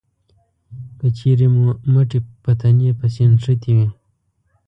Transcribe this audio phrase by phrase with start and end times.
[0.99, 3.87] که چېرې مو مټې په تنې پسې نښتې وي